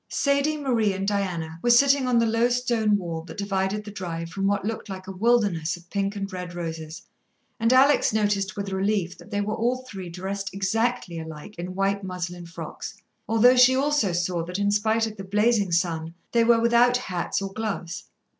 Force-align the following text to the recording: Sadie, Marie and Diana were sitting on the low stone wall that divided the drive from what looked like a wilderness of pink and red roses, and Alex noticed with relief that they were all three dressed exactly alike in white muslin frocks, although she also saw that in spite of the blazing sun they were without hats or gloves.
Sadie, 0.09 0.57
Marie 0.57 0.93
and 0.93 1.07
Diana 1.07 1.59
were 1.61 1.69
sitting 1.69 2.07
on 2.07 2.17
the 2.17 2.25
low 2.25 2.49
stone 2.49 2.97
wall 2.97 3.21
that 3.25 3.37
divided 3.37 3.83
the 3.85 3.91
drive 3.91 4.29
from 4.31 4.47
what 4.47 4.65
looked 4.65 4.89
like 4.89 5.05
a 5.05 5.11
wilderness 5.11 5.77
of 5.77 5.91
pink 5.91 6.15
and 6.15 6.33
red 6.33 6.55
roses, 6.55 7.03
and 7.59 7.71
Alex 7.71 8.11
noticed 8.11 8.57
with 8.57 8.71
relief 8.71 9.15
that 9.19 9.29
they 9.29 9.41
were 9.41 9.53
all 9.53 9.85
three 9.87 10.09
dressed 10.09 10.51
exactly 10.55 11.19
alike 11.19 11.53
in 11.59 11.75
white 11.75 12.03
muslin 12.03 12.47
frocks, 12.47 12.95
although 13.29 13.55
she 13.55 13.75
also 13.75 14.11
saw 14.11 14.43
that 14.43 14.57
in 14.57 14.71
spite 14.71 15.05
of 15.05 15.17
the 15.17 15.23
blazing 15.23 15.71
sun 15.71 16.15
they 16.31 16.43
were 16.43 16.59
without 16.59 16.97
hats 16.97 17.39
or 17.39 17.53
gloves. 17.53 18.05